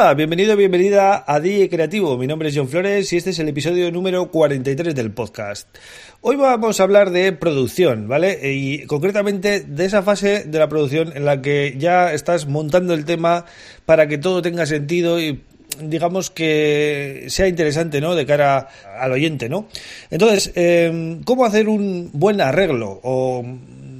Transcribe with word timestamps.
Hola, 0.00 0.14
bienvenido, 0.14 0.54
bienvenida 0.54 1.24
a 1.26 1.40
DJ 1.40 1.68
Creativo. 1.68 2.16
Mi 2.16 2.28
nombre 2.28 2.50
es 2.50 2.56
John 2.56 2.68
Flores 2.68 3.12
y 3.12 3.16
este 3.16 3.30
es 3.30 3.38
el 3.40 3.48
episodio 3.48 3.90
número 3.90 4.30
43 4.30 4.94
del 4.94 5.10
podcast. 5.10 5.76
Hoy 6.20 6.36
vamos 6.36 6.78
a 6.78 6.84
hablar 6.84 7.10
de 7.10 7.32
producción, 7.32 8.06
¿vale? 8.06 8.38
Y 8.54 8.86
concretamente 8.86 9.58
de 9.58 9.84
esa 9.84 10.04
fase 10.04 10.44
de 10.44 10.58
la 10.60 10.68
producción 10.68 11.10
en 11.16 11.24
la 11.24 11.42
que 11.42 11.74
ya 11.78 12.12
estás 12.12 12.46
montando 12.46 12.94
el 12.94 13.06
tema 13.06 13.44
para 13.86 14.06
que 14.06 14.18
todo 14.18 14.40
tenga 14.40 14.66
sentido 14.66 15.20
y 15.20 15.42
digamos 15.82 16.30
que 16.30 17.24
sea 17.26 17.48
interesante, 17.48 18.00
¿no? 18.00 18.14
De 18.14 18.24
cara 18.24 18.68
al 19.00 19.10
oyente, 19.10 19.48
¿no? 19.48 19.66
Entonces, 20.10 20.52
em, 20.54 21.24
¿cómo 21.24 21.44
hacer 21.44 21.68
un 21.68 22.10
buen 22.12 22.40
arreglo? 22.40 23.00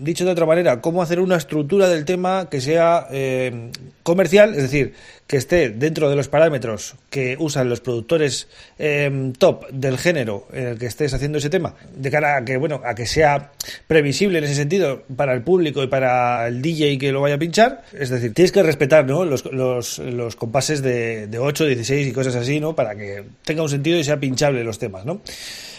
Dicho 0.05 0.25
de 0.25 0.30
otra 0.30 0.47
manera, 0.47 0.80
cómo 0.80 1.02
hacer 1.02 1.20
una 1.20 1.37
estructura 1.37 1.88
del 1.88 2.05
tema 2.05 2.48
que 2.51 2.61
sea 2.61 3.07
eh, 3.11 3.70
comercial, 4.02 4.51
es 4.51 4.62
decir, 4.62 4.95
que 5.27 5.37
esté 5.37 5.69
dentro 5.69 6.09
de 6.09 6.16
los 6.16 6.29
parámetros 6.29 6.95
que 7.11 7.37
usan 7.38 7.69
los 7.69 7.80
productores 7.80 8.48
eh, 8.79 9.33
top 9.38 9.69
del 9.71 9.98
género 9.98 10.47
en 10.52 10.69
el 10.69 10.79
que 10.79 10.87
estés 10.87 11.12
haciendo 11.12 11.38
ese 11.38 11.51
tema, 11.51 11.74
de 11.95 12.11
cara 12.11 12.37
a 12.38 12.45
que, 12.45 12.57
bueno, 12.57 12.80
a 12.84 12.95
que 12.95 13.07
sea 13.07 13.52
previsible 13.87 14.38
en 14.38 14.45
ese 14.45 14.55
sentido 14.55 15.02
para 15.16 15.34
el 15.34 15.43
público 15.43 15.83
y 15.83 15.87
para 15.87 16.49
el 16.49 16.62
DJ 16.62 16.99
que 16.99 17.12
lo 17.12 17.21
vaya 17.21 17.35
a 17.35 17.38
pinchar. 17.38 17.85
Es 17.93 18.09
decir, 18.09 18.33
tienes 18.33 18.52
que 18.52 18.62
respetar 18.62 19.07
¿no? 19.07 19.24
los, 19.24 19.45
los, 19.52 19.99
los 19.99 20.37
compases 20.37 20.80
de, 20.80 21.27
de 21.27 21.38
8, 21.38 21.66
16 21.66 22.09
y 22.09 22.12
cosas 22.12 22.35
así, 22.35 22.60
¿no? 22.60 22.74
Para 22.74 22.96
que 22.96 23.24
tenga 23.45 23.63
un 23.63 23.69
sentido 23.69 23.99
y 23.99 24.04
sea 24.04 24.19
pinchable 24.19 24.65
los 24.65 24.79
temas, 24.79 25.04
¿no? 25.04 25.21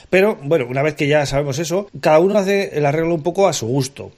Pero 0.10 0.38
bueno, 0.44 0.66
una 0.68 0.82
vez 0.82 0.96
que 0.96 1.08
ya 1.08 1.26
sabemos 1.26 1.60
eso, 1.60 1.88
cada 2.02 2.20
uno 2.20 2.38
hace 2.38 2.78
el 2.78 2.86
arreglo 2.86 3.14
un 3.14 3.22
poco 3.22 3.48
a 3.48 3.54
su 3.54 3.68
gusto. 3.68 4.12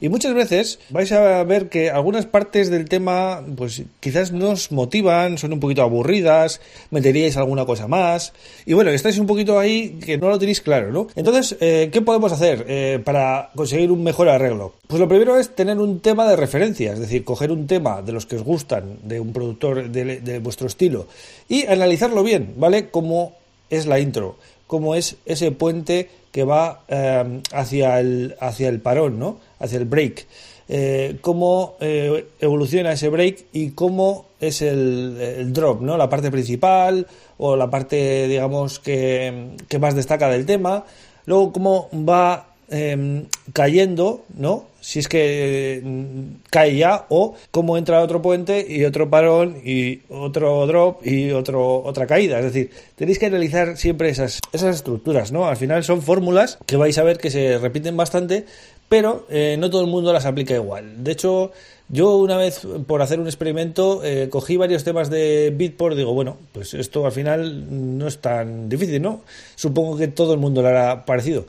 Y 0.00 0.08
muchas 0.08 0.34
veces 0.34 0.78
vais 0.90 1.10
a 1.12 1.42
ver 1.44 1.68
que 1.68 1.90
algunas 1.90 2.26
partes 2.26 2.70
del 2.70 2.88
tema, 2.88 3.42
pues 3.56 3.82
quizás 4.00 4.32
nos 4.32 4.72
motivan, 4.72 5.38
son 5.38 5.52
un 5.52 5.60
poquito 5.60 5.82
aburridas, 5.82 6.60
meteríais 6.90 7.36
alguna 7.36 7.64
cosa 7.64 7.86
más. 7.86 8.32
Y 8.64 8.74
bueno, 8.74 8.90
estáis 8.90 9.18
un 9.18 9.26
poquito 9.26 9.58
ahí 9.58 9.98
que 10.04 10.18
no 10.18 10.28
lo 10.28 10.38
tenéis 10.38 10.60
claro, 10.60 10.92
¿no? 10.92 11.08
Entonces, 11.14 11.56
eh, 11.60 11.90
¿qué 11.92 12.02
podemos 12.02 12.32
hacer 12.32 12.64
eh, 12.68 13.00
para 13.04 13.50
conseguir 13.54 13.90
un 13.92 14.02
mejor 14.02 14.28
arreglo? 14.28 14.74
Pues 14.88 15.00
lo 15.00 15.08
primero 15.08 15.38
es 15.38 15.54
tener 15.54 15.78
un 15.78 16.00
tema 16.00 16.28
de 16.28 16.36
referencia, 16.36 16.92
es 16.92 16.98
decir, 16.98 17.24
coger 17.24 17.52
un 17.52 17.66
tema 17.66 18.02
de 18.02 18.12
los 18.12 18.26
que 18.26 18.36
os 18.36 18.42
gustan, 18.42 18.98
de 19.02 19.20
un 19.20 19.32
productor 19.32 19.90
de, 19.90 20.20
de 20.20 20.38
vuestro 20.38 20.66
estilo, 20.66 21.06
y 21.48 21.66
analizarlo 21.66 22.22
bien, 22.22 22.54
¿vale? 22.56 22.90
Como 22.90 23.34
es 23.68 23.86
la 23.86 23.98
intro 23.98 24.36
cómo 24.66 24.94
es 24.94 25.16
ese 25.24 25.52
puente 25.52 26.08
que 26.32 26.44
va 26.44 26.82
eh, 26.88 27.40
hacia, 27.52 28.00
el, 28.00 28.36
hacia 28.40 28.68
el 28.68 28.80
parón, 28.80 29.18
¿no? 29.18 29.38
hacia 29.58 29.78
el 29.78 29.84
break. 29.84 30.26
Eh, 30.68 31.18
cómo 31.20 31.76
eh, 31.80 32.26
evoluciona 32.40 32.92
ese 32.92 33.08
break 33.08 33.46
y 33.52 33.70
cómo 33.70 34.26
es 34.40 34.62
el, 34.62 35.16
el, 35.20 35.52
drop, 35.52 35.80
¿no? 35.80 35.96
La 35.96 36.08
parte 36.08 36.30
principal 36.30 37.06
o 37.38 37.54
la 37.54 37.70
parte, 37.70 38.26
digamos, 38.26 38.80
que, 38.80 39.50
que 39.68 39.78
más 39.78 39.94
destaca 39.94 40.28
del 40.28 40.44
tema. 40.44 40.84
Luego, 41.24 41.52
cómo 41.52 41.88
va 41.92 42.55
eh, 42.70 43.26
cayendo, 43.52 44.24
¿no? 44.36 44.66
Si 44.80 45.00
es 45.00 45.08
que 45.08 45.80
mm, 45.84 46.48
cae 46.50 46.76
ya, 46.76 47.06
o 47.08 47.34
cómo 47.50 47.76
entra 47.76 48.02
otro 48.02 48.22
puente 48.22 48.64
y 48.68 48.84
otro 48.84 49.10
parón 49.10 49.56
y 49.64 50.02
otro 50.08 50.66
drop 50.66 51.04
y 51.04 51.30
otro, 51.32 51.82
otra 51.82 52.06
caída. 52.06 52.38
Es 52.38 52.44
decir, 52.46 52.70
tenéis 52.94 53.18
que 53.18 53.26
analizar 53.26 53.76
siempre 53.76 54.08
esas, 54.08 54.40
esas 54.52 54.76
estructuras, 54.76 55.32
¿no? 55.32 55.46
Al 55.46 55.56
final 55.56 55.84
son 55.84 56.02
fórmulas 56.02 56.58
que 56.66 56.76
vais 56.76 56.96
a 56.98 57.02
ver 57.02 57.18
que 57.18 57.30
se 57.30 57.58
repiten 57.58 57.96
bastante, 57.96 58.46
pero 58.88 59.26
eh, 59.28 59.56
no 59.58 59.70
todo 59.70 59.82
el 59.82 59.88
mundo 59.88 60.12
las 60.12 60.26
aplica 60.26 60.54
igual. 60.54 61.02
De 61.02 61.12
hecho, 61.12 61.52
yo 61.88 62.16
una 62.16 62.36
vez 62.36 62.66
por 62.86 63.02
hacer 63.02 63.20
un 63.20 63.26
experimento 63.26 64.02
eh, 64.04 64.28
cogí 64.28 64.56
varios 64.56 64.84
temas 64.84 65.10
de 65.10 65.52
Beatport, 65.56 65.96
digo, 65.96 66.14
bueno, 66.14 66.36
pues 66.52 66.74
esto 66.74 67.06
al 67.06 67.12
final 67.12 67.98
no 67.98 68.06
es 68.06 68.18
tan 68.18 68.68
difícil, 68.68 69.02
¿no? 69.02 69.22
Supongo 69.54 69.96
que 69.96 70.08
todo 70.08 70.32
el 70.32 70.40
mundo 70.40 70.62
lo 70.62 70.68
hará 70.68 71.04
parecido. 71.04 71.46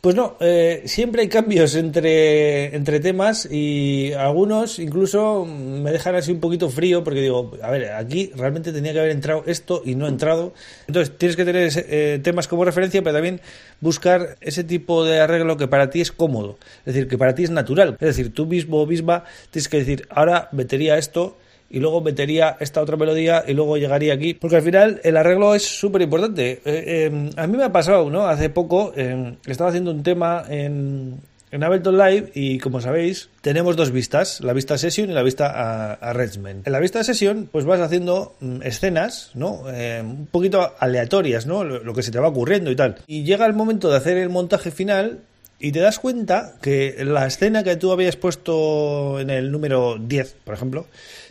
Pues 0.00 0.14
no, 0.14 0.36
eh, 0.38 0.82
siempre 0.84 1.22
hay 1.22 1.28
cambios 1.28 1.74
entre, 1.74 2.76
entre 2.76 3.00
temas 3.00 3.48
y 3.50 4.12
algunos 4.12 4.78
incluso 4.78 5.44
me 5.44 5.90
dejan 5.90 6.14
así 6.14 6.30
un 6.30 6.38
poquito 6.38 6.70
frío 6.70 7.02
porque 7.02 7.20
digo, 7.20 7.52
a 7.60 7.70
ver, 7.72 7.92
aquí 7.92 8.30
realmente 8.36 8.72
tenía 8.72 8.92
que 8.92 9.00
haber 9.00 9.10
entrado 9.10 9.42
esto 9.46 9.82
y 9.84 9.96
no 9.96 10.06
ha 10.06 10.08
entrado. 10.08 10.52
Entonces 10.86 11.16
tienes 11.18 11.34
que 11.34 11.44
tener 11.44 11.72
eh, 11.74 12.20
temas 12.22 12.46
como 12.46 12.64
referencia, 12.64 13.02
pero 13.02 13.14
también 13.14 13.40
buscar 13.80 14.36
ese 14.40 14.62
tipo 14.62 15.04
de 15.04 15.18
arreglo 15.18 15.56
que 15.56 15.66
para 15.66 15.90
ti 15.90 16.00
es 16.00 16.12
cómodo, 16.12 16.58
es 16.84 16.94
decir, 16.94 17.08
que 17.08 17.18
para 17.18 17.34
ti 17.34 17.42
es 17.42 17.50
natural. 17.50 17.96
Es 17.98 18.06
decir, 18.06 18.32
tú 18.32 18.46
mismo 18.46 18.80
o 18.80 18.86
misma 18.86 19.24
tienes 19.50 19.68
que 19.68 19.78
decir, 19.78 20.06
ahora 20.10 20.48
metería 20.52 20.98
esto 20.98 21.36
y 21.70 21.80
luego 21.80 22.00
metería 22.00 22.56
esta 22.60 22.80
otra 22.80 22.96
melodía 22.96 23.44
y 23.46 23.54
luego 23.54 23.76
llegaría 23.76 24.14
aquí. 24.14 24.34
Porque 24.34 24.56
al 24.56 24.62
final 24.62 25.00
el 25.02 25.16
arreglo 25.16 25.54
es 25.54 25.64
súper 25.64 26.02
importante. 26.02 26.52
Eh, 26.52 26.60
eh, 26.64 27.30
a 27.36 27.46
mí 27.46 27.56
me 27.56 27.64
ha 27.64 27.72
pasado, 27.72 28.10
¿no? 28.10 28.26
Hace 28.26 28.50
poco 28.50 28.92
eh, 28.96 29.36
estaba 29.46 29.70
haciendo 29.70 29.90
un 29.90 30.02
tema 30.02 30.44
en, 30.48 31.20
en 31.50 31.64
Ableton 31.64 31.98
Live 31.98 32.30
y 32.34 32.58
como 32.58 32.80
sabéis 32.80 33.30
tenemos 33.40 33.76
dos 33.76 33.90
vistas, 33.90 34.40
la 34.40 34.52
vista 34.52 34.78
session 34.78 35.10
y 35.10 35.12
la 35.12 35.22
vista 35.22 35.94
arrangement. 35.94 36.66
En 36.66 36.72
la 36.72 36.80
vista 36.80 37.02
session 37.02 37.48
pues 37.50 37.64
vas 37.64 37.80
haciendo 37.80 38.36
mm, 38.40 38.62
escenas, 38.62 39.30
¿no? 39.34 39.62
Un 39.64 40.28
poquito 40.30 40.72
aleatorias, 40.78 41.46
¿no? 41.46 41.64
Lo, 41.64 41.82
lo 41.82 41.94
que 41.94 42.02
se 42.02 42.10
te 42.10 42.18
va 42.18 42.28
ocurriendo 42.28 42.70
y 42.70 42.76
tal. 42.76 42.96
Y 43.06 43.24
llega 43.24 43.46
el 43.46 43.54
momento 43.54 43.90
de 43.90 43.96
hacer 43.96 44.16
el 44.18 44.28
montaje 44.28 44.70
final 44.70 45.20
y 45.58 45.72
te 45.72 45.80
das 45.80 45.98
cuenta 45.98 46.54
que 46.60 46.96
la 47.04 47.26
escena 47.26 47.62
que 47.64 47.76
tú 47.76 47.92
habías 47.92 48.16
puesto 48.16 49.18
en 49.20 49.30
el 49.30 49.50
número 49.50 49.96
10, 49.98 50.36
por 50.44 50.54
ejemplo, 50.54 50.86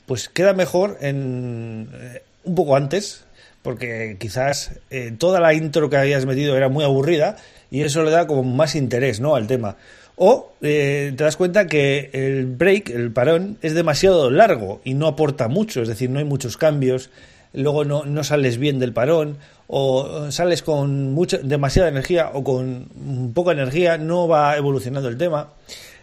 pues 0.06 0.30
queda 0.30 0.54
mejor 0.54 0.98
en 1.02 1.90
eh, 1.94 2.24
un 2.44 2.56
poco 2.56 2.76
antes, 2.76 3.26
porque 3.62 4.18
quizás 4.20 4.72
eh, 4.90 5.14
toda 5.18 5.40
la 5.40 5.54
intro 5.54 5.90
que 5.90 5.98
habías 5.98 6.26
metido 6.26 6.56
era 6.56 6.70
muy 6.70 6.84
aburrida 6.84 7.38
y 7.72 7.82
eso 7.82 8.04
le 8.04 8.12
da 8.12 8.28
como 8.28 8.44
más 8.44 8.76
interés, 8.76 9.20
¿no? 9.20 9.36
al 9.36 9.48
tema. 9.48 9.78
O 10.16 10.54
eh, 10.62 11.14
te 11.16 11.24
das 11.24 11.36
cuenta 11.36 11.68
que 11.68 12.10
el 12.14 12.46
break, 12.46 12.90
el 12.90 13.12
parón, 13.12 13.58
es 13.62 13.74
demasiado 13.74 14.32
largo 14.32 14.82
y 14.84 14.94
no 14.94 15.08
aporta 15.08 15.50
mucho, 15.50 15.82
es 15.82 15.88
decir, 15.88 16.10
no 16.10 16.20
hay 16.20 16.26
muchos 16.26 16.58
cambios, 16.58 17.10
luego 17.56 17.86
no, 17.86 18.06
no 18.06 18.24
sales 18.24 18.58
bien 18.58 18.80
del 18.80 18.94
parón, 18.94 19.38
o 19.68 20.32
sales 20.32 20.62
con 20.62 21.14
mucha, 21.14 21.38
demasiada 21.38 21.90
energía 21.90 22.30
o 22.34 22.44
con 22.44 23.32
poca 23.34 23.52
energía, 23.52 23.98
no 23.98 24.28
va 24.28 24.58
evolucionando 24.58 25.10
el 25.10 25.18
tema. 25.18 25.50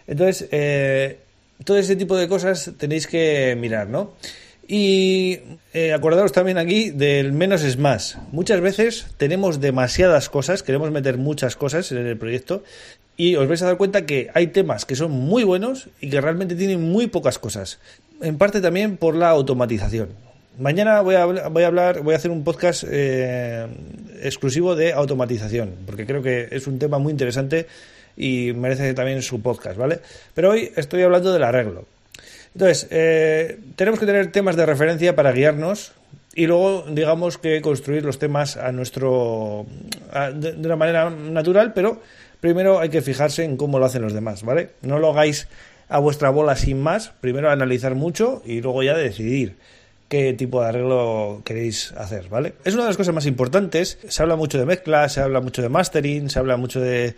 Entonces, 0.07 0.47
eh, 0.51 1.19
todo 1.63 1.77
ese 1.77 1.95
tipo 1.95 2.17
de 2.17 2.27
cosas 2.27 2.71
tenéis 2.77 3.07
que 3.07 3.55
mirar, 3.59 3.87
¿no? 3.87 4.11
Y 4.67 5.39
eh, 5.73 5.93
acordaros 5.93 6.31
también 6.31 6.57
aquí 6.57 6.89
del 6.89 7.33
menos 7.33 7.63
es 7.63 7.77
más. 7.77 8.17
Muchas 8.31 8.61
veces 8.61 9.07
tenemos 9.17 9.59
demasiadas 9.59 10.29
cosas, 10.29 10.63
queremos 10.63 10.89
meter 10.91 11.17
muchas 11.17 11.55
cosas 11.55 11.91
en 11.91 12.05
el 12.05 12.17
proyecto 12.17 12.63
y 13.17 13.35
os 13.35 13.47
vais 13.47 13.61
a 13.61 13.67
dar 13.67 13.77
cuenta 13.77 14.05
que 14.05 14.31
hay 14.33 14.47
temas 14.47 14.85
que 14.85 14.95
son 14.95 15.11
muy 15.11 15.43
buenos 15.43 15.89
y 15.99 16.09
que 16.09 16.21
realmente 16.21 16.55
tienen 16.55 16.81
muy 16.81 17.07
pocas 17.07 17.39
cosas. 17.39 17.79
En 18.21 18.37
parte 18.37 18.61
también 18.61 18.97
por 18.97 19.15
la 19.15 19.29
automatización. 19.29 20.09
Mañana 20.57 21.01
voy 21.01 21.15
a, 21.15 21.25
voy 21.25 21.63
a 21.63 21.67
hablar, 21.67 22.01
voy 22.01 22.13
a 22.13 22.17
hacer 22.17 22.29
un 22.29 22.43
podcast 22.43 22.83
eh, 22.87 23.65
exclusivo 24.21 24.75
de 24.75 24.93
automatización, 24.93 25.73
porque 25.85 26.05
creo 26.05 26.21
que 26.21 26.47
es 26.51 26.67
un 26.67 26.77
tema 26.77 26.99
muy 26.99 27.11
interesante 27.11 27.65
y 28.15 28.53
merece 28.53 28.93
también 28.93 29.23
su 29.23 29.41
podcast, 29.41 29.77
¿vale? 29.77 29.99
Pero 30.35 30.51
hoy 30.51 30.71
estoy 30.75 31.01
hablando 31.01 31.33
del 31.33 31.43
arreglo. 31.43 31.85
Entonces, 32.53 32.87
eh, 32.91 33.59
tenemos 33.75 33.99
que 33.99 34.05
tener 34.05 34.31
temas 34.31 34.55
de 34.55 34.67
referencia 34.67 35.15
para 35.15 35.31
guiarnos 35.31 35.93
y 36.35 36.45
luego, 36.45 36.85
digamos 36.87 37.39
que 37.39 37.59
construir 37.61 38.05
los 38.05 38.19
temas 38.19 38.55
a 38.55 38.71
nuestro. 38.71 39.65
A, 40.11 40.29
de, 40.29 40.51
de, 40.51 40.67
una 40.67 40.75
manera 40.75 41.09
natural, 41.09 41.73
pero 41.73 41.99
primero 42.39 42.79
hay 42.79 42.89
que 42.89 43.01
fijarse 43.01 43.43
en 43.43 43.57
cómo 43.57 43.79
lo 43.79 43.85
hacen 43.85 44.03
los 44.03 44.13
demás, 44.13 44.43
¿vale? 44.43 44.69
No 44.83 44.99
lo 44.99 45.09
hagáis 45.09 45.47
a 45.89 45.97
vuestra 45.97 46.29
bola 46.29 46.55
sin 46.55 46.79
más, 46.79 47.11
primero 47.21 47.49
analizar 47.49 47.95
mucho 47.95 48.43
y 48.45 48.61
luego 48.61 48.83
ya 48.83 48.95
decidir 48.95 49.55
qué 50.13 50.31
tipo 50.33 50.61
de 50.61 50.67
arreglo 50.67 51.41
queréis 51.43 51.91
hacer, 51.93 52.29
¿vale? 52.29 52.53
Es 52.63 52.75
una 52.75 52.83
de 52.83 52.89
las 52.89 52.97
cosas 52.97 53.15
más 53.15 53.25
importantes. 53.25 53.97
Se 54.07 54.21
habla 54.21 54.35
mucho 54.35 54.59
de 54.59 54.65
mezcla, 54.67 55.09
se 55.09 55.21
habla 55.21 55.41
mucho 55.41 55.63
de 55.63 55.69
mastering, 55.69 56.29
se 56.29 56.37
habla 56.37 56.55
mucho 56.55 56.79
de 56.79 57.15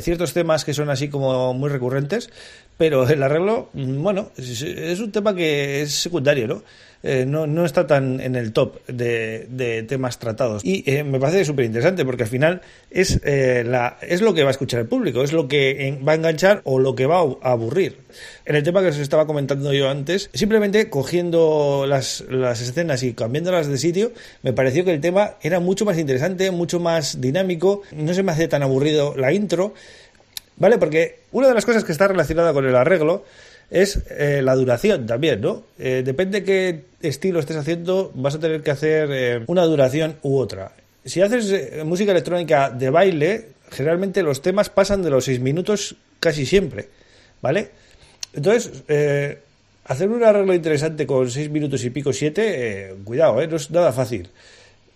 ciertos 0.00 0.32
temas 0.32 0.64
que 0.64 0.74
son 0.74 0.90
así 0.90 1.08
como 1.08 1.54
muy 1.54 1.70
recurrentes, 1.70 2.30
pero 2.76 3.08
el 3.08 3.22
arreglo, 3.22 3.70
mm, 3.74 4.02
bueno, 4.02 4.32
es, 4.36 4.98
un 4.98 5.12
tema 5.12 5.36
que 5.36 5.82
es 5.82 5.92
secundario, 5.92 6.48
¿no? 6.48 6.64
Eh, 7.02 7.24
no, 7.26 7.46
no, 7.46 7.64
está 7.64 7.86
tan 7.86 8.20
en 8.20 8.36
el 8.36 8.52
top 8.52 8.84
de, 8.86 9.84
temas 9.88 10.18
tratados. 10.18 10.64
Y 10.64 10.88
eh, 10.90 11.04
me 11.04 11.18
parece 11.18 11.44
súper 11.44 11.64
interesante 11.64 12.04
porque 12.04 12.24
al 12.24 12.28
final 12.28 12.60
es, 12.90 13.20
la, 13.24 13.98
es 14.02 14.20
lo 14.20 14.34
que 14.34 14.42
va 14.42 14.48
a 14.48 14.52
escuchar 14.52 14.80
el 14.80 14.86
público, 14.86 15.22
es 15.22 15.32
lo 15.32 15.48
que 15.48 15.98
va 16.06 16.12
a 16.12 16.14
enganchar 16.14 16.60
o 16.64 16.78
lo 16.78 16.94
que 16.94 17.06
va 17.06 17.18
a 17.18 17.52
aburrir. 17.52 17.98
En 18.44 18.56
el 18.56 18.62
tema 18.62 18.82
que 18.82 18.88
os 18.88 18.98
estaba 18.98 19.26
comentando 19.26 19.72
yo 19.72 19.88
antes, 19.90 20.30
simplemente 20.32 20.90
cogiendo 20.90 21.86
las, 21.88 22.24
las 22.28 22.60
escenas 22.60 23.02
y 23.02 23.14
cambiándolas 23.14 23.66
de 23.66 23.78
sitio, 23.78 24.12
me 24.42 24.52
pareció 24.52 24.84
que 24.84 24.92
el 24.92 25.00
tema 25.00 25.34
era 25.42 25.60
mucho 25.60 25.84
más 25.84 25.98
interesante, 25.98 26.50
mucho 26.50 26.80
más 26.80 27.20
dinámico, 27.20 27.82
no 27.92 28.14
se 28.14 28.22
me 28.22 28.32
hace 28.32 28.48
tan 28.48 28.62
aburrido 28.62 29.14
la 29.16 29.32
intro 29.32 29.74
¿Vale? 30.56 30.78
Porque 30.78 31.20
una 31.32 31.48
de 31.48 31.54
las 31.54 31.64
cosas 31.64 31.84
que 31.84 31.92
está 31.92 32.08
relacionada 32.08 32.52
con 32.52 32.66
el 32.66 32.76
arreglo 32.76 33.24
es 33.70 34.02
eh, 34.10 34.42
la 34.42 34.54
duración 34.54 35.06
también, 35.06 35.40
¿no? 35.40 35.64
Eh, 35.78 36.02
depende 36.04 36.44
qué 36.44 36.84
estilo 37.00 37.40
estés 37.40 37.56
haciendo, 37.56 38.12
vas 38.14 38.34
a 38.34 38.38
tener 38.40 38.62
que 38.62 38.70
hacer 38.70 39.08
eh, 39.10 39.44
una 39.46 39.64
duración 39.64 40.16
u 40.22 40.38
otra. 40.38 40.72
Si 41.04 41.20
haces 41.20 41.84
música 41.84 42.12
electrónica 42.12 42.70
de 42.70 42.90
baile, 42.90 43.48
generalmente 43.70 44.22
los 44.22 44.42
temas 44.42 44.68
pasan 44.68 45.02
de 45.02 45.10
los 45.10 45.24
6 45.24 45.40
minutos 45.40 45.96
casi 46.20 46.46
siempre, 46.46 46.88
¿vale? 47.40 47.70
Entonces, 48.34 48.84
hacer 49.84 50.08
un 50.08 50.22
arreglo 50.22 50.54
interesante 50.54 51.04
con 51.04 51.28
6 51.28 51.50
minutos 51.50 51.82
y 51.82 51.90
pico, 51.90 52.12
7, 52.12 52.94
cuidado, 53.04 53.44
no 53.44 53.56
es 53.56 53.70
nada 53.72 53.92
fácil. 53.92 54.28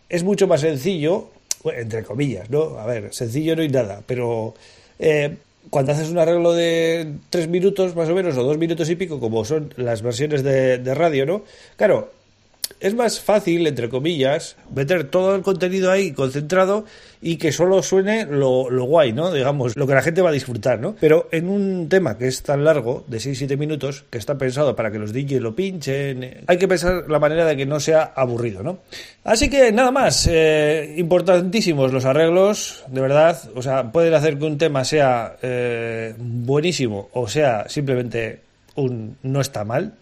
Es 0.09 0.23
mucho 0.23 0.47
más 0.47 0.61
sencillo, 0.61 1.31
entre 1.65 2.05
comillas, 2.05 2.51
¿no? 2.51 2.79
A 2.79 2.87
ver, 2.87 3.13
sencillo 3.13 3.57
no 3.57 3.63
hay 3.63 3.69
nada, 3.69 4.03
pero 4.07 4.55
cuando 5.71 5.93
haces 5.93 6.11
un 6.11 6.19
arreglo 6.19 6.53
de 6.53 7.15
tres 7.31 7.49
minutos 7.49 7.95
más 7.97 8.09
o 8.09 8.15
menos, 8.15 8.37
o 8.37 8.43
dos 8.43 8.59
minutos 8.59 8.89
y 8.91 8.97
pico, 8.97 9.21
como 9.21 9.45
son 9.45 9.73
las 9.77 10.03
versiones 10.03 10.43
de, 10.43 10.79
de 10.79 10.95
radio, 10.95 11.27
¿no? 11.27 11.43
Claro, 11.77 12.11
es 12.81 12.95
más 12.95 13.21
fácil, 13.21 13.67
entre 13.67 13.89
comillas, 13.89 14.57
meter 14.75 15.05
todo 15.05 15.35
el 15.35 15.43
contenido 15.43 15.91
ahí 15.91 16.13
concentrado 16.13 16.85
y 17.23 17.37
que 17.37 17.51
solo 17.51 17.83
suene 17.83 18.27
lo, 18.27 18.71
lo, 18.71 18.85
guay, 18.85 19.13
¿no? 19.13 19.33
Digamos, 19.33 19.77
lo 19.77 19.87
que 19.87 19.95
la 19.95 20.03
gente 20.03 20.23
va 20.23 20.31
a 20.31 20.33
disfrutar, 20.33 20.79
¿no? 20.79 20.95
Pero 21.01 21.29
en 21.33 21.49
un 21.49 21.89
tema 21.89 22.19
que 22.19 22.29
es 22.29 22.43
tan 22.43 22.65
largo, 22.65 23.05
de 23.09 23.19
6-7 23.19 23.57
minutos, 23.57 24.05
que 24.11 24.19
está 24.19 24.37
pensado 24.37 24.77
para 24.77 24.91
que 24.91 24.99
los 24.99 25.13
DJs 25.13 25.41
lo 25.41 25.57
pinchen, 25.57 26.45
hay 26.47 26.59
que 26.59 26.69
pensar 26.69 27.05
la 27.09 27.19
manera 27.19 27.47
de 27.47 27.57
que 27.57 27.67
no 27.67 27.81
sea 27.81 28.13
aburrido, 28.15 28.63
¿no? 28.63 28.81
Así 29.25 29.49
que 29.49 29.73
nada 29.73 29.91
más, 29.91 30.29
eh, 30.31 30.95
importantísimos 30.99 31.93
los 31.93 32.05
arreglos, 32.05 32.85
de 32.89 33.01
verdad, 33.01 33.39
o 33.55 33.63
sea, 33.63 33.91
pueden 33.91 34.15
hacer 34.15 34.39
que 34.39 34.45
un 34.45 34.59
tema 34.59 34.85
sea 34.85 35.37
eh, 35.43 36.15
buenísimo 36.19 37.09
o 37.13 37.29
sea 37.29 37.69
simplemente 37.69 38.41
un 38.75 39.17
no 39.23 39.41
está 39.41 39.65
mal 39.65 39.95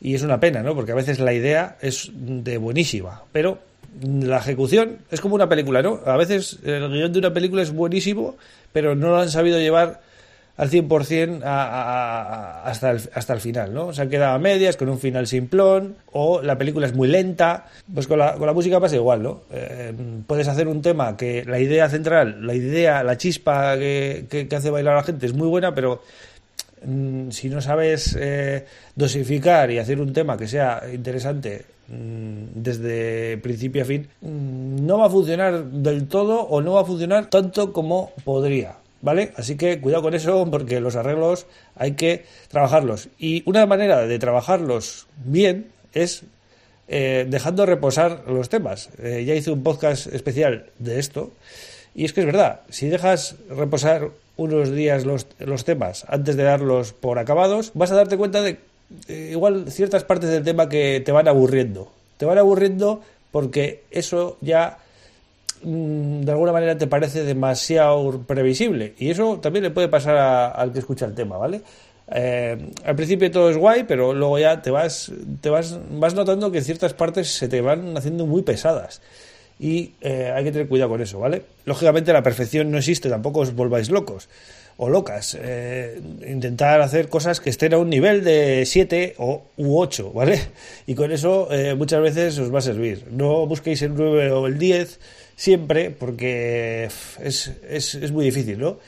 y 0.00 0.14
es 0.14 0.22
una 0.22 0.40
pena, 0.40 0.62
¿no? 0.62 0.74
Porque 0.74 0.92
a 0.92 0.96
veces 0.96 1.18
la 1.18 1.32
idea 1.32 1.76
es 1.80 2.10
de 2.14 2.58
buenísima, 2.58 3.22
pero 3.32 3.58
la 4.02 4.38
ejecución 4.38 4.98
es 5.10 5.20
como 5.20 5.34
una 5.34 5.48
película, 5.48 5.82
¿no? 5.82 6.00
A 6.06 6.16
veces 6.16 6.58
el 6.64 6.88
guion 6.90 7.12
de 7.12 7.18
una 7.18 7.32
película 7.32 7.62
es 7.62 7.72
buenísimo, 7.72 8.36
pero 8.72 8.94
no 8.94 9.08
lo 9.08 9.18
han 9.18 9.30
sabido 9.30 9.58
llevar 9.58 10.00
al 10.56 10.70
100% 10.70 11.42
a, 11.44 12.62
hasta, 12.64 12.90
el, 12.90 13.00
hasta 13.14 13.32
el 13.32 13.40
final, 13.40 13.72
¿no? 13.72 13.92
Se 13.92 14.02
han 14.02 14.10
quedado 14.10 14.34
a 14.34 14.38
medias 14.38 14.76
con 14.76 14.88
un 14.88 14.98
final 14.98 15.28
simplón 15.28 15.96
o 16.12 16.42
la 16.42 16.58
película 16.58 16.86
es 16.86 16.94
muy 16.94 17.06
lenta. 17.06 17.66
Pues 17.92 18.08
con 18.08 18.18
la, 18.18 18.34
con 18.34 18.46
la 18.46 18.52
música 18.52 18.80
pasa 18.80 18.96
igual, 18.96 19.22
¿no? 19.22 19.42
Eh, 19.52 19.94
puedes 20.26 20.48
hacer 20.48 20.66
un 20.66 20.82
tema 20.82 21.16
que 21.16 21.44
la 21.44 21.60
idea 21.60 21.88
central, 21.88 22.44
la 22.44 22.54
idea, 22.54 23.04
la 23.04 23.16
chispa 23.16 23.78
que, 23.78 24.26
que 24.28 24.56
hace 24.56 24.70
bailar 24.70 24.94
a 24.94 24.96
la 24.98 25.04
gente 25.04 25.26
es 25.26 25.32
muy 25.32 25.46
buena, 25.46 25.74
pero 25.76 26.02
si 27.30 27.48
no 27.48 27.60
sabes 27.60 28.16
eh, 28.18 28.64
dosificar 28.94 29.70
y 29.70 29.78
hacer 29.78 30.00
un 30.00 30.12
tema 30.12 30.36
que 30.36 30.48
sea 30.48 30.82
interesante 30.92 31.64
mm, 31.88 32.44
desde 32.54 33.38
principio 33.38 33.82
a 33.82 33.84
fin, 33.84 34.08
mm, 34.20 34.86
no 34.86 34.98
va 34.98 35.06
a 35.06 35.10
funcionar 35.10 35.64
del 35.64 36.08
todo 36.08 36.40
o 36.42 36.60
no 36.60 36.74
va 36.74 36.82
a 36.82 36.84
funcionar 36.84 37.30
tanto 37.30 37.72
como 37.72 38.12
podría. 38.24 38.76
¿Vale? 39.00 39.32
Así 39.36 39.56
que 39.56 39.80
cuidado 39.80 40.02
con 40.02 40.14
eso 40.14 40.44
porque 40.50 40.80
los 40.80 40.96
arreglos 40.96 41.46
hay 41.76 41.92
que 41.92 42.24
trabajarlos. 42.48 43.08
Y 43.16 43.44
una 43.46 43.64
manera 43.64 44.04
de 44.06 44.18
trabajarlos 44.18 45.06
bien 45.24 45.68
es 45.92 46.24
eh, 46.88 47.26
dejando 47.28 47.66
reposar 47.66 48.24
los 48.26 48.48
temas. 48.48 48.88
Eh, 48.98 49.24
ya 49.26 49.34
hice 49.34 49.50
un 49.50 49.62
podcast 49.62 50.06
especial 50.08 50.70
de 50.78 50.98
esto. 50.98 51.32
Y 51.94 52.04
es 52.06 52.12
que 52.12 52.20
es 52.20 52.26
verdad, 52.26 52.62
si 52.70 52.88
dejas 52.88 53.36
reposar 53.50 54.10
unos 54.38 54.70
días 54.70 55.04
los, 55.04 55.26
los 55.40 55.64
temas 55.64 56.06
antes 56.08 56.36
de 56.36 56.44
darlos 56.44 56.92
por 56.94 57.18
acabados, 57.18 57.72
vas 57.74 57.90
a 57.92 57.96
darte 57.96 58.16
cuenta 58.16 58.40
de 58.40 58.58
eh, 59.08 59.30
igual 59.32 59.70
ciertas 59.70 60.04
partes 60.04 60.30
del 60.30 60.44
tema 60.44 60.68
que 60.68 61.02
te 61.04 61.12
van 61.12 61.28
aburriendo. 61.28 61.90
Te 62.16 62.24
van 62.24 62.38
aburriendo 62.38 63.02
porque 63.32 63.82
eso 63.90 64.38
ya 64.40 64.78
mm, 65.62 66.22
de 66.22 66.32
alguna 66.32 66.52
manera 66.52 66.78
te 66.78 66.86
parece 66.86 67.24
demasiado 67.24 68.22
previsible. 68.26 68.94
Y 68.98 69.10
eso 69.10 69.38
también 69.40 69.64
le 69.64 69.70
puede 69.70 69.88
pasar 69.88 70.16
al 70.16 70.72
que 70.72 70.78
escucha 70.78 71.04
el 71.04 71.14
tema, 71.14 71.36
¿vale? 71.36 71.60
Eh, 72.10 72.70
al 72.84 72.96
principio 72.96 73.30
todo 73.30 73.50
es 73.50 73.56
guay, 73.56 73.84
pero 73.84 74.14
luego 74.14 74.38
ya 74.38 74.62
te 74.62 74.70
vas, 74.70 75.12
te 75.42 75.50
vas, 75.50 75.78
vas 75.90 76.14
notando 76.14 76.50
que 76.50 76.62
ciertas 76.62 76.94
partes 76.94 77.28
se 77.34 77.48
te 77.48 77.60
van 77.60 77.96
haciendo 77.98 78.24
muy 78.24 78.42
pesadas 78.42 79.02
y 79.58 79.92
eh, 80.00 80.32
hay 80.34 80.44
que 80.44 80.52
tener 80.52 80.68
cuidado 80.68 80.90
con 80.90 81.00
eso, 81.00 81.18
¿vale? 81.18 81.42
Lógicamente 81.64 82.12
la 82.12 82.22
perfección 82.22 82.70
no 82.70 82.78
existe, 82.78 83.08
tampoco 83.08 83.40
os 83.40 83.54
volváis 83.54 83.90
locos 83.90 84.28
o 84.76 84.88
locas. 84.88 85.36
Eh, 85.40 86.00
intentar 86.28 86.80
hacer 86.80 87.08
cosas 87.08 87.40
que 87.40 87.50
estén 87.50 87.74
a 87.74 87.78
un 87.78 87.90
nivel 87.90 88.22
de 88.22 88.64
7 88.64 89.16
o, 89.18 89.42
u 89.56 89.78
8, 89.78 90.12
¿vale? 90.12 90.40
Y 90.86 90.94
con 90.94 91.10
eso 91.10 91.48
eh, 91.50 91.74
muchas 91.74 92.00
veces 92.00 92.38
os 92.38 92.54
va 92.54 92.60
a 92.60 92.62
servir. 92.62 93.06
No 93.10 93.46
busquéis 93.46 93.82
el 93.82 93.94
9 93.94 94.30
o 94.30 94.46
el 94.46 94.58
10 94.58 95.00
siempre 95.34 95.90
porque 95.90 96.88
es, 97.22 97.52
es, 97.68 97.94
es 97.96 98.12
muy 98.12 98.24
difícil, 98.24 98.58
¿no? 98.58 98.78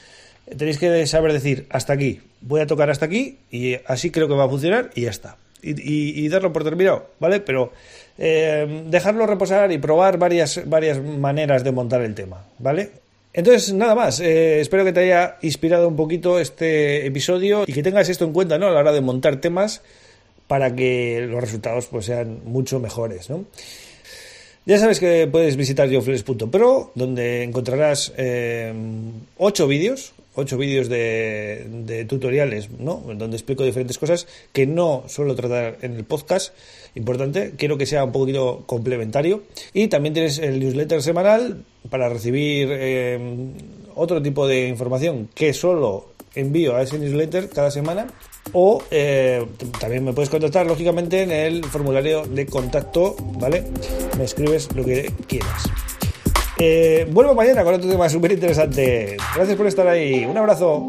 Tenéis 0.56 0.78
que 0.78 1.06
saber 1.06 1.32
decir 1.32 1.67
hasta 1.70 1.93
aquí, 1.93 2.20
voy 2.40 2.61
a 2.61 2.67
tocar 2.67 2.90
hasta 2.90 3.06
aquí 3.06 3.38
y 3.50 3.76
así 3.87 4.11
creo 4.11 4.28
que 4.28 4.34
va 4.34 4.44
a 4.44 4.49
funcionar 4.49 4.90
y 4.94 5.02
ya 5.02 5.11
está. 5.11 5.37
Y, 5.62 6.24
y 6.24 6.28
darlo 6.28 6.52
por 6.52 6.64
terminado, 6.64 7.06
¿vale? 7.18 7.40
Pero 7.40 7.72
eh, 8.22 8.84
dejarlo 8.86 9.26
reposar 9.26 9.72
y 9.72 9.78
probar 9.78 10.18
varias, 10.18 10.60
varias 10.68 11.02
maneras 11.02 11.64
de 11.64 11.72
montar 11.72 12.02
el 12.02 12.14
tema, 12.14 12.44
¿vale? 12.58 12.90
Entonces, 13.32 13.72
nada 13.72 13.94
más, 13.94 14.20
eh, 14.20 14.60
espero 14.60 14.84
que 14.84 14.92
te 14.92 15.00
haya 15.00 15.38
inspirado 15.40 15.88
un 15.88 15.96
poquito 15.96 16.38
este 16.38 17.06
episodio 17.06 17.64
y 17.66 17.72
que 17.72 17.82
tengas 17.82 18.10
esto 18.10 18.26
en 18.26 18.32
cuenta, 18.32 18.58
¿no? 18.58 18.66
A 18.66 18.72
la 18.72 18.80
hora 18.80 18.92
de 18.92 19.00
montar 19.00 19.40
temas 19.40 19.80
para 20.48 20.74
que 20.74 21.26
los 21.30 21.40
resultados 21.40 21.86
pues, 21.86 22.06
sean 22.06 22.40
mucho 22.44 22.78
mejores, 22.78 23.30
¿no? 23.30 23.46
Ya 24.66 24.78
sabes 24.78 25.00
que 25.00 25.26
puedes 25.26 25.56
visitar 25.56 25.88
yofles.pro, 25.88 26.92
donde 26.94 27.42
encontrarás 27.44 28.12
eh, 28.18 28.72
ocho 29.38 29.66
vídeos, 29.66 30.12
ocho 30.40 30.58
vídeos 30.58 30.88
de, 30.88 32.06
tutoriales, 32.08 32.70
¿no? 32.70 33.02
Donde 33.06 33.37
explico 33.37 33.64
diferentes 33.64 33.98
cosas 33.98 34.26
que 34.52 34.66
no 34.66 35.04
suelo 35.06 35.34
tratar 35.34 35.78
en 35.82 35.96
el 35.96 36.04
podcast. 36.04 36.54
Importante, 36.94 37.52
quiero 37.56 37.78
que 37.78 37.87
sea 37.87 38.04
un 38.04 38.12
poquito 38.12 38.64
complementario. 38.66 39.42
Y 39.72 39.88
también 39.88 40.15
tienes 40.15 40.38
el 40.38 40.58
newsletter 40.60 41.03
semanal 41.03 41.65
para 41.88 42.08
recibir 42.08 42.69
eh, 42.70 43.19
otro 43.94 44.22
tipo 44.22 44.46
de 44.46 44.69
información 44.69 45.29
que 45.34 45.53
solo 45.53 46.08
envío 46.34 46.76
a 46.76 46.82
ese 46.82 46.98
newsletter 46.98 47.48
cada 47.48 47.70
semana. 47.70 48.06
O 48.53 48.82
eh, 48.91 49.46
también 49.79 50.05
me 50.05 50.12
puedes 50.12 50.31
contactar, 50.31 50.67
lógicamente, 50.67 51.22
en 51.22 51.31
el 51.31 51.65
formulario 51.65 52.26
de 52.26 52.46
contacto, 52.46 53.15
¿vale? 53.38 53.65
Me 54.19 54.24
escribes 54.24 54.74
lo 54.74 54.84
que 54.84 55.12
quieras. 55.29 55.65
Eh, 56.62 57.06
vuelvo 57.10 57.34
mañana 57.34 57.64
con 57.64 57.72
otro 57.72 57.88
tema 57.88 58.06
súper 58.10 58.32
interesante. 58.32 59.17
Gracias 59.34 59.56
por 59.56 59.67
estar 59.67 59.88
ahí. 59.88 60.26
Un 60.26 60.36
abrazo. 60.36 60.84